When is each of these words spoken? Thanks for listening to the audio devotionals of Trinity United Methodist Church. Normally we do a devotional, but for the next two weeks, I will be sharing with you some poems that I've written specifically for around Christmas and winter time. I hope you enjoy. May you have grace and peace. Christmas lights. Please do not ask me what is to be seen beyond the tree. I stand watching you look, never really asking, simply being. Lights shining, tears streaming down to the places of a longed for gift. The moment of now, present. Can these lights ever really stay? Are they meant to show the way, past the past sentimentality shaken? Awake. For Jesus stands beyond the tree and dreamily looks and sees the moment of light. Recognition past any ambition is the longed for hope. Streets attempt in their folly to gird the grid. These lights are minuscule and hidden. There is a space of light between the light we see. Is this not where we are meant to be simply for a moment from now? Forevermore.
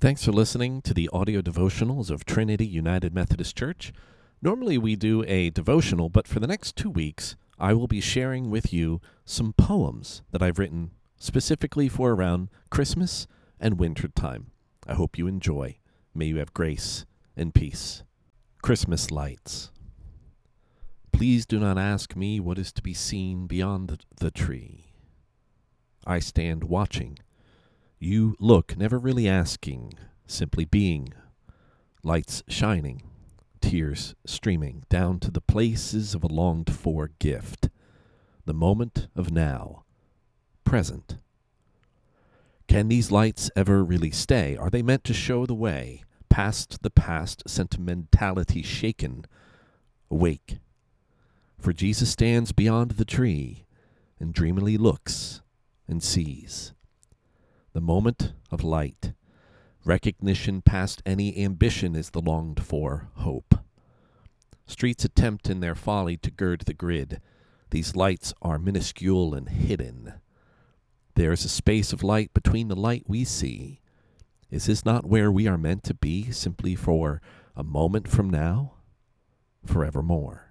Thanks 0.00 0.24
for 0.24 0.30
listening 0.30 0.80
to 0.82 0.94
the 0.94 1.10
audio 1.12 1.42
devotionals 1.42 2.08
of 2.08 2.24
Trinity 2.24 2.64
United 2.64 3.12
Methodist 3.12 3.56
Church. 3.56 3.92
Normally 4.40 4.78
we 4.78 4.94
do 4.94 5.24
a 5.26 5.50
devotional, 5.50 6.08
but 6.08 6.28
for 6.28 6.38
the 6.38 6.46
next 6.46 6.76
two 6.76 6.88
weeks, 6.88 7.34
I 7.58 7.74
will 7.74 7.88
be 7.88 8.00
sharing 8.00 8.48
with 8.48 8.72
you 8.72 9.00
some 9.24 9.54
poems 9.54 10.22
that 10.30 10.40
I've 10.40 10.60
written 10.60 10.92
specifically 11.16 11.88
for 11.88 12.12
around 12.12 12.48
Christmas 12.70 13.26
and 13.58 13.80
winter 13.80 14.06
time. 14.06 14.52
I 14.86 14.94
hope 14.94 15.18
you 15.18 15.26
enjoy. 15.26 15.78
May 16.14 16.26
you 16.26 16.36
have 16.36 16.54
grace 16.54 17.04
and 17.36 17.52
peace. 17.52 18.04
Christmas 18.62 19.10
lights. 19.10 19.72
Please 21.10 21.44
do 21.44 21.58
not 21.58 21.76
ask 21.76 22.14
me 22.14 22.38
what 22.38 22.56
is 22.58 22.72
to 22.74 22.82
be 22.82 22.94
seen 22.94 23.48
beyond 23.48 24.04
the 24.20 24.30
tree. 24.30 24.92
I 26.06 26.20
stand 26.20 26.62
watching 26.62 27.18
you 27.98 28.36
look, 28.38 28.76
never 28.76 28.98
really 28.98 29.28
asking, 29.28 29.94
simply 30.26 30.64
being. 30.64 31.12
Lights 32.02 32.42
shining, 32.48 33.02
tears 33.60 34.14
streaming 34.24 34.84
down 34.88 35.18
to 35.20 35.30
the 35.30 35.40
places 35.40 36.14
of 36.14 36.22
a 36.22 36.28
longed 36.28 36.72
for 36.72 37.10
gift. 37.18 37.68
The 38.44 38.54
moment 38.54 39.08
of 39.16 39.32
now, 39.32 39.84
present. 40.64 41.18
Can 42.68 42.88
these 42.88 43.10
lights 43.10 43.50
ever 43.56 43.82
really 43.82 44.10
stay? 44.10 44.56
Are 44.56 44.70
they 44.70 44.82
meant 44.82 45.04
to 45.04 45.14
show 45.14 45.44
the 45.44 45.54
way, 45.54 46.04
past 46.28 46.82
the 46.82 46.90
past 46.90 47.42
sentimentality 47.48 48.62
shaken? 48.62 49.24
Awake. 50.10 50.58
For 51.58 51.72
Jesus 51.72 52.10
stands 52.10 52.52
beyond 52.52 52.92
the 52.92 53.04
tree 53.04 53.64
and 54.20 54.32
dreamily 54.32 54.76
looks 54.76 55.42
and 55.88 56.02
sees 56.02 56.72
the 57.72 57.80
moment 57.80 58.32
of 58.50 58.64
light. 58.64 59.12
Recognition 59.84 60.62
past 60.62 61.02
any 61.06 61.36
ambition 61.42 61.94
is 61.94 62.10
the 62.10 62.20
longed 62.20 62.62
for 62.62 63.08
hope. 63.14 63.54
Streets 64.66 65.04
attempt 65.04 65.48
in 65.48 65.60
their 65.60 65.74
folly 65.74 66.16
to 66.18 66.30
gird 66.30 66.62
the 66.62 66.74
grid. 66.74 67.20
These 67.70 67.96
lights 67.96 68.34
are 68.42 68.58
minuscule 68.58 69.34
and 69.34 69.48
hidden. 69.48 70.14
There 71.14 71.32
is 71.32 71.44
a 71.44 71.48
space 71.48 71.92
of 71.92 72.02
light 72.02 72.32
between 72.34 72.68
the 72.68 72.76
light 72.76 73.04
we 73.06 73.24
see. 73.24 73.80
Is 74.50 74.66
this 74.66 74.84
not 74.84 75.06
where 75.06 75.30
we 75.30 75.46
are 75.46 75.58
meant 75.58 75.84
to 75.84 75.94
be 75.94 76.30
simply 76.30 76.74
for 76.74 77.20
a 77.56 77.64
moment 77.64 78.08
from 78.08 78.30
now? 78.30 78.74
Forevermore. 79.66 80.47